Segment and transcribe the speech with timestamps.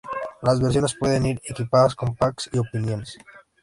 [0.41, 3.19] Las versiones pueden ir equipadas con packs y opciones.